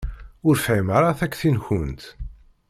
Ur 0.47 0.55
fhimeɣ 0.65 0.93
ara 0.97 1.17
takti-nkent. 1.19 2.03